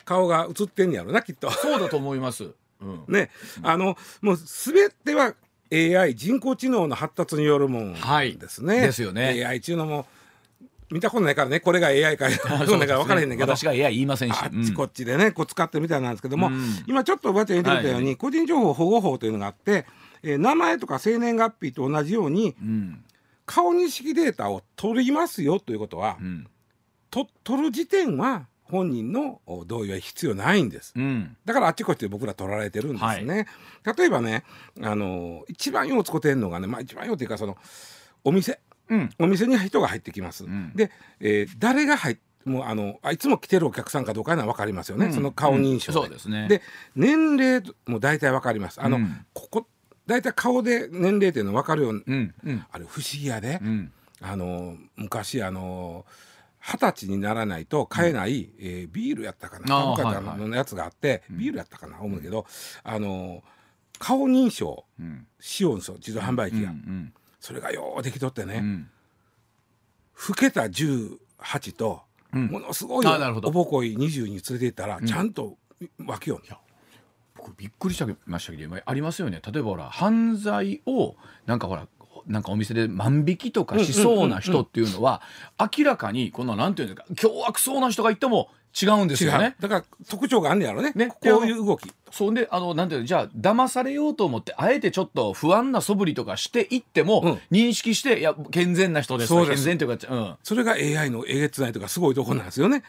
[0.05, 1.51] 顔が映ってんやろなきっと。
[1.51, 2.51] そうだと思います、
[2.81, 3.31] うん、 ね、
[3.63, 5.35] あのもう全ては
[5.73, 8.37] AI 人工知能の発達によるもんですね、はい、
[8.87, 9.45] ですよね。
[9.47, 10.07] AI 中のも
[10.93, 14.39] 見たことないからねこれが AI かそうだから分からへんねんけど、私が AI 言いませんし。
[14.41, 16.51] あっちこっちでねこう使ってるみたいなんですけども、
[16.87, 19.87] 今ちょっとおばあちゃん言ってくれたように、個人情報保護法というのがあって、
[20.23, 22.55] えー、名前とか生年月日と同じように、
[23.47, 26.19] 顔認識データを取りますよということは、
[27.11, 33.47] と取る時点は本人の同意は必要ないんです、うん、だからあっちこっちで僕ら取られてるんですね、
[33.85, 34.45] はい、例えばね
[34.81, 37.59] あの一番よう使ってんのがね、まあ、一番ようっていうかその
[38.25, 38.61] お店、
[38.93, 46.63] うん、お店に人が入ってきます、うん、で、えー、誰が入ってもうあのあいつも来てるお客さんかどうかは分かりますよね、うん、その顔認証で,、そうですね、で
[46.97, 48.83] 年齢も大体分かります。
[48.83, 48.99] あの、
[49.33, 49.67] ここ
[50.07, 52.33] 大体顔で年齢っていうの分かるように、
[52.73, 53.61] あれ不思議やで、
[54.21, 56.05] あの昔あの
[56.59, 59.95] 二十歳にならないと買えない、うん、えー、ビールやったかな。
[59.97, 62.45] 株価のやつがあって、はいはい、ビールやったかな思うけど、
[62.83, 63.45] あの
[63.99, 64.85] 顔認証
[65.39, 68.91] しようんですよ自動販売機が、うんうん、それがようできとってね、うん、
[70.29, 75.59] 老けた18と、ものすごいおぼこい20に連れて行ったら、ちゃんと
[75.99, 76.41] 分けよ。
[76.41, 76.55] う、
[77.35, 79.43] 僕びっくりしましたけどありますよね。
[79.45, 81.89] 例えばほら犯罪をなんかほら
[82.29, 85.21] なんかお店で万引きとかしそうな人っていうのは
[85.59, 88.51] 明らかにこのなんていうんですか凶悪そうな人がいても
[88.81, 89.55] 違うんですよね。
[89.61, 90.93] だから特徴があんねやろね。
[90.95, 91.09] ね。
[91.09, 91.93] こういう動き。
[92.11, 99.35] そうであのなんていうのじゃあ騙されようと思ってあえてちょっと不安な素振りとかしていっても、うん、認識していや健全な人です。
[99.47, 102.83] 健全というか、うん、それが AI のえげつないとかすごいところなんですよね。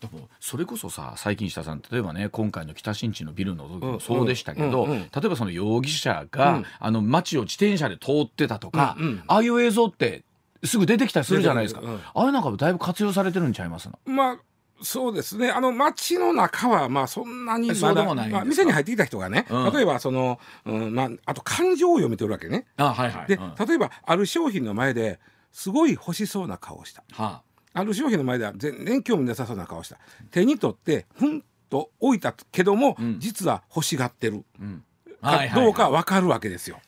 [0.00, 10.24] でもそれこそさ最近下さん例えばね今回の北新地のビルの時もそうでしたけど、うんうん、例えばその容疑者が、うん、あの街を自転車で通ってたとか、うんうん、ああいう映像って
[10.62, 14.38] すぐ出てきたりするじゃないですか、うん、あれなんかだいぶ活用されてるんちゃいますまあ
[14.82, 15.50] そうですね。
[15.50, 22.66] あの街の中はまあそんなにまだまあ、店に入ってきた人がね、うん、例えばその、うんまあ、あと感情を読めてるわけね。
[22.76, 25.20] あはいはい、で、例えばある商品の前で
[25.52, 27.04] すごい欲しそうな顔をした。
[27.12, 27.42] は
[27.74, 27.80] あ。
[27.80, 29.98] ある商品の前では全然興味なさそうな顔した。
[30.30, 34.84] 手に取ってふんと置いたけども、うん、実は欲しがってる、うん、
[35.20, 36.80] かどうか分かるわけですよ。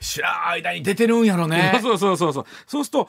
[0.00, 1.78] 知らん間に出てるんやろね。
[1.82, 2.46] そうそうそうそう。
[2.66, 3.08] そうすると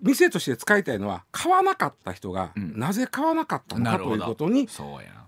[0.00, 4.68] 店として使いたいのは買わなかった人が、なぜ買わなかったのかということに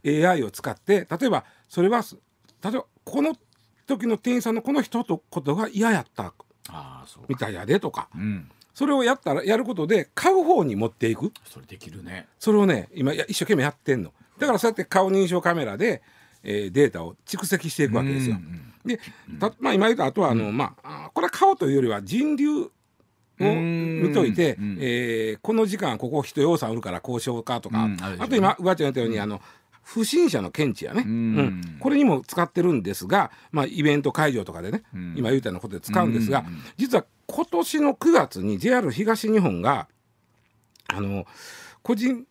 [0.06, 2.02] AI を使って例えばそれは
[2.62, 3.34] 例えばこの
[3.86, 6.32] 時の店員さんのこの人とことが嫌やった
[7.28, 8.08] みたいやでとか。
[8.14, 8.50] うん。
[8.72, 11.32] それをやったらやることで買う方に持っていく。
[11.44, 12.28] それできるね。
[12.38, 14.12] それをね今一生懸命やってんの。
[14.38, 16.02] だからそうやって顔認証カメラで、
[16.42, 18.36] えー、データを蓄積していくわけですよ。
[18.84, 18.98] で
[19.58, 22.70] まあ、今言うとあとはあの、まあこれは顔というよりは人流
[23.40, 29.40] を見といて、えー、この時間ここ人要さんおるから交渉かとか、あと今うばちゃん言ったように、あの
[29.82, 34.84] 不審者の検知やね、うん、これにも使ってるんですが、まあ、イベント会場とかでね、
[35.16, 36.44] 今言うたようなことで使うんですが、
[36.76, 39.88] 実は今年の9月に JR 東日本が
[40.88, 41.24] あの
[41.82, 42.26] 個人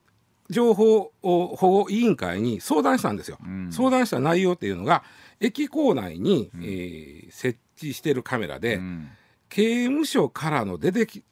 [0.50, 5.04] 情報保護委員会に相談したんですよ、うん、相談した内容っていうのが
[5.40, 9.10] 駅構内に、うん、えー、設置してるカメラで、うん、
[9.50, 11.24] 刑務所からの出てき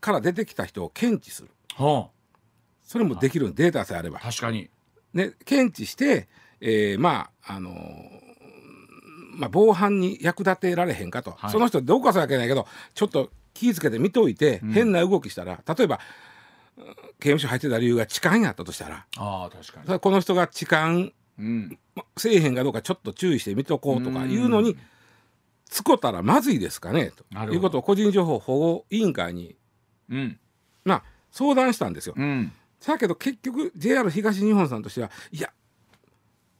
[0.00, 2.10] から出てきた人を検知する、はあ、
[2.82, 4.18] それもできるデータさえあれば。
[4.18, 4.70] 確かに、
[5.12, 6.28] ね、検知して、
[6.60, 8.30] えー、まああのー
[9.40, 15.98] まあ、防犯に役立てられへんかと、はい、その人どうかさなきゃいけないけどちょっと気ぃつけて見といて、うん、変な動きしたら例えば
[17.18, 19.06] 刑務所入ってた理由が痴漢やったとしたら。
[19.16, 20.00] あ確かに。
[20.00, 21.78] この人が痴漢、うん、
[22.16, 24.76] せえへんかどうかちょっと注意して見とこうとかいうのに
[25.70, 29.56] つこたらまずいですかねということを個人情報保護委員会に、
[30.10, 30.38] うん、
[30.84, 32.14] まあ相談したんですよ。
[32.16, 32.52] うん、
[32.84, 35.52] だけど結局 JR 東日本さんとしてはいや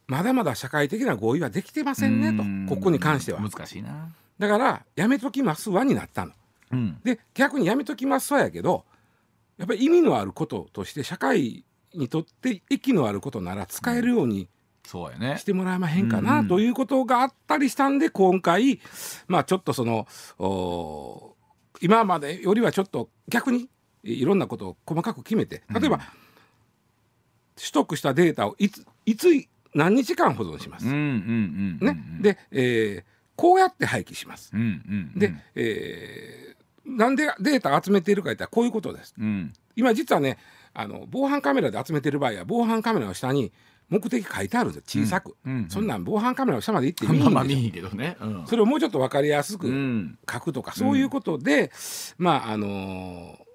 [0.06, 2.32] まだまだ社会的な合意はできてませんね
[2.68, 2.74] と。
[2.74, 3.40] ここに関しては。
[3.40, 4.08] 難しいな。
[4.38, 6.32] だからやめときますわになったの、
[6.72, 8.84] うん、で逆にやめときますわやけど
[9.58, 14.48] やっぱり意味のあることとして社会にとって息のあることなら使えるように、
[14.90, 18.80] そうやね、してもらえまへんかな、ということがあったりしたんで今回
[19.28, 20.08] まあちょっとその
[21.80, 23.68] 今までよりはちょっと逆に
[24.02, 26.02] いろんなことを細かく決めて例えば、うん、
[27.54, 29.28] 取得したデータをいついつ
[29.74, 30.86] 何日間保存します。
[30.86, 31.78] ね、
[32.20, 33.04] で、えー、
[33.36, 34.50] こうやって廃棄します。
[34.52, 39.14] うんうんうん、で、えー、なんでデータ集めているか言ったらこういうことです。
[39.16, 40.36] うん、今実はね
[40.74, 43.52] あの防犯カメラで集めてる場合は防犯カメラの下に
[43.90, 49.68] 目的書いてあるんです小さく、うんうんうん、そんなん防犯カメラの下まで行ってみいんまあ見いけどね、うん、それをもうちょっと分かりやすく
[50.30, 51.70] 書くとか、そういうことで、
[52.16, 53.50] まああのー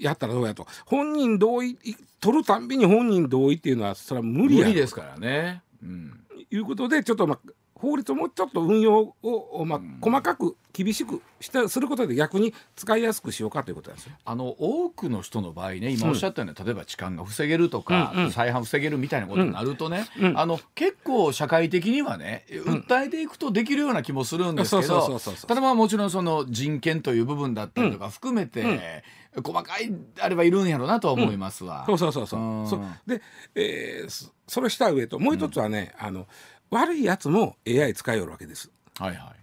[0.00, 0.66] やったらどうやと。
[0.86, 1.76] 本人同意
[2.20, 5.62] 取るたんびに本人同意っていうのはそれは無理や無理ですからね。
[5.82, 6.12] うん、
[6.50, 7.50] いうことでちょっとまあ
[7.80, 25.18] 法律をもうちょっと運用を、まあ、細かく厳しくしてすることで逆に使いやすくしようかということですあの多くの人の場合ね今おっしゃったように、うん、例えば痴漢が防げるとか、うんうん、再犯防げるみたいなことになるとね、うん、あの結構社会的にはね訴えていくとできるような気もするんですけど
[25.48, 29.02] ただまあもちろんその人権という部分だったりとか含めて、
[29.42, 31.84] 細かいあればいるんやろうなとは思いますわ。
[31.86, 32.68] そうそうそうそう。
[32.68, 33.22] そで、
[33.54, 36.26] えー、それした上ともう一つはね、あの
[36.70, 38.70] 悪いやつも AI 使いよるわけです。
[38.98, 39.40] はいはい。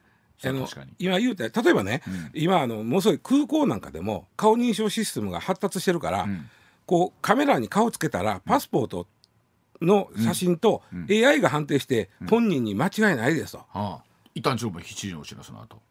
[0.47, 0.67] あの
[0.99, 6.47] 今言うて例えばね、うん、今あのものすごい空港なんかでも顔認証システムが発達してるから、うん、
[6.86, 9.07] こうカメラに顔つけたらパスポート
[9.82, 13.65] の写真と AI が判定して本人に間違いないですと。
[13.73, 14.03] うん、はあ、
[14.36, 15.82] 一旦ちょっと七時のお知らせの後。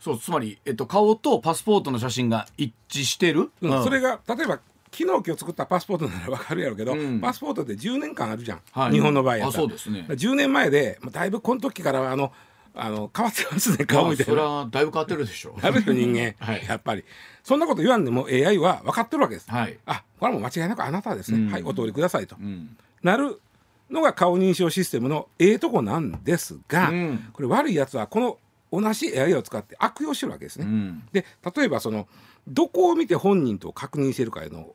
[0.00, 4.60] そうつまり、えっと、顔とパスポートの写真が一致してる、それが例えば
[4.92, 9.64] 昨日今日作ったパスポートなら分かるやろうけど、うん、パスポートって10年間あるじゃん、はい、日本の場合やったら。
[9.64, 12.32] あそうです、ね、10年前でだいぶこの時からあの
[12.74, 15.60] あの変わってますね顔みたいな、それはだいぶ変わってるでしょう。
[15.60, 17.04] る人間、 はい、やっぱり。
[17.48, 23.40] そんなこと言わんでも AI は分かってるわけです、はい、あこれはもう間違いなくあなたはですね、うん、はいお通りくださいと、うん、なる
[23.88, 28.38] のが顔認証システムのええとこなんですが、うん、これ悪いやつはこの
[28.70, 30.66] 同じ AI を使って悪用してるわけですね。
[31.10, 31.24] で
[31.56, 32.06] 例えばその
[32.46, 34.66] どこを見て本人と確認してるかのうん、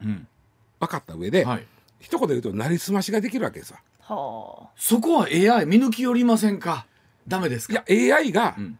[0.00, 0.26] 分
[0.80, 1.66] かった上で、はい、
[1.98, 3.80] 一言で言うとなりすましができるわけですわ。
[4.00, 6.86] はあ、そこは AI 見抜きよりませんか？
[7.28, 7.84] ダメですか？
[7.88, 8.78] いや AI が、うん、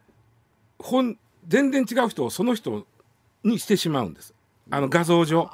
[0.79, 1.17] 本
[1.47, 2.85] 全然違う人をその人
[3.43, 4.33] にしてしまうんです。
[4.69, 5.49] あの画像上。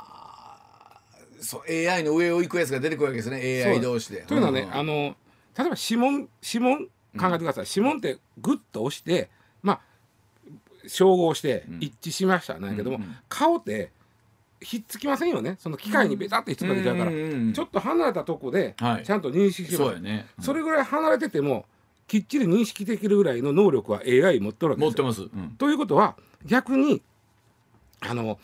[1.40, 3.64] そう AI の上を行くやつが出てくるわけですね。
[3.66, 4.22] AI 同士で。
[4.22, 6.88] というのはね、うん、あの例えば指紋指紋
[7.18, 9.30] 考えてください、指紋ってグッと押して
[9.62, 9.80] まあ
[10.88, 13.00] 照合して一致しましたなんやけども、
[13.30, 13.92] 顔って
[14.62, 15.56] ひっつきませんよね。
[15.60, 20.28] その機械にベタってひっつくわけちゃうから、ちょっと離れたとこでちゃんと認識します、はいね。
[20.38, 21.66] うん、それぐらい離れてても
[22.08, 27.02] きっちり認識できるぐらいの能力は AI 持ってるわけです持ってます、うん、ということは逆に
[28.00, 28.40] あの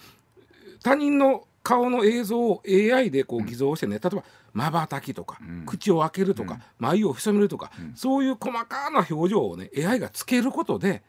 [0.83, 11.01] 他人の顔の映像を AI でこう偽造してね、例えばまばたきとか、うん、口を開けるとか、眉を潜めるとか、そういう細かな表情をね AI がつけることで、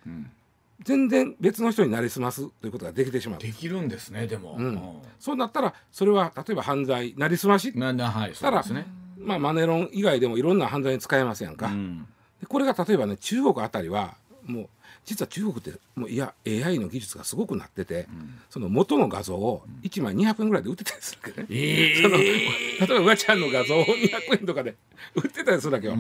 [0.83, 3.41] 全然別の人になりすますということができてしまう。
[3.41, 7.72] できるんですねでも、うん、そうなったらそれは例えば犯罪なりすまし。
[7.79, 8.87] なな、はい、たら、ね、
[9.18, 12.07] まあ、マネロン以外でもいろんな犯罪に使えますやんか、うん、
[12.41, 14.68] でこれが例えばね中国あたりはもう
[15.05, 24.75] 実は中国ってもういや AI の技術がすごくなってて、うん、その元の画像を1枚200円ぐらいで売ってたりするわけね、えー、その例えばうわちゃんの画像を200円とかで
[25.14, 25.95] 売ってたりするわけよ。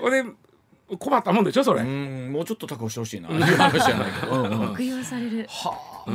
[0.00, 0.24] これ
[0.98, 1.82] 困ったもんでしょそれ。
[1.82, 3.28] もうちょっと確保してほしいな。
[3.30, 5.46] 悪用される。
[5.48, 6.10] はあ、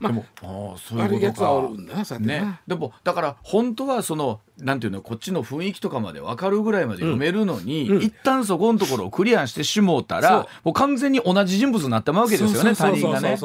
[0.00, 2.60] まあ、でもああそういうやつはおるんださね。
[2.66, 13.38] でもだから本当はそのなんていうのこっちの雰囲気とかまで分かるぐらいまで読めるのに、うん、一旦そこのところをクリアしてしもうたらもう完全に同じ人物になったわけですよね他人がね。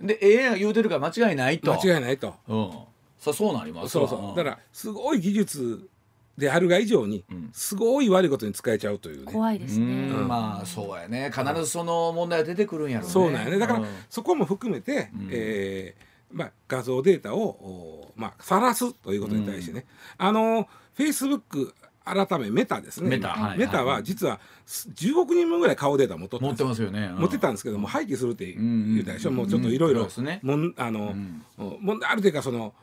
[0.00, 1.72] で AI が言うてるから間違いないと。
[1.74, 2.70] 間違いないと、うん、
[3.18, 4.36] さそうなりますそうそう。
[4.36, 5.88] だからすごい技術
[6.36, 11.30] であるが以上に、すごい悪いことに使えちゃうという、ね、怖いですね、うん、まあそうやね。
[11.34, 13.12] 必ずその問題は出てくるんやろうね。
[13.12, 13.58] そうなんやね。
[13.58, 19.84] だから、そこも含めて、うん、えー、まあ、画像データをまあ晒すということに対してね、
[20.18, 21.74] うん、あのフェイスブック
[22.04, 23.10] 改めメタですね。
[23.10, 30.08] メタ,、はい、メタは実は10億人分ぐらい顔データ持っ持ってますよね、持ってたんですけども廃棄するって言うたでしょ、うもうちょっといろいろ
[30.42, 32.74] 問題あるというかその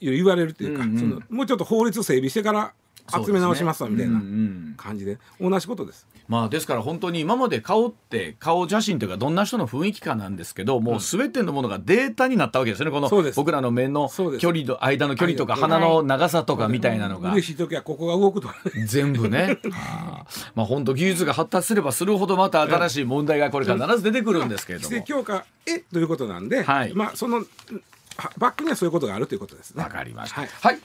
[0.00, 2.72] 言われるっていうか、うんうん、そのもうちょっと法律整備してから
[3.12, 4.20] 集め直しますわみたいな
[4.76, 6.06] 感じで、同じことです。
[6.28, 12.92] まあですから本当に今まで顔って顔写真というかどんな人の雰囲気かなんですけどもうすべてのものがデータになったわけですよね。
[12.92, 17.32] この僕らの目の距離と間の距離とか鼻の長さとかみたいなのが。
[17.32, 18.54] 嬉しい時はここが動くとか
[18.86, 19.58] 全部ね。
[20.54, 24.90] まあ本当技術が発達すればするほどまた新しい問題がこれ必ず出てくるんですけれども。
[24.90, 27.44] 規制強化えということなんで、はい、まあその
[28.38, 29.82] バックにはそういうことがあるということですね。
[29.82, 30.40] わかりました。
[30.40, 30.78] はい、はい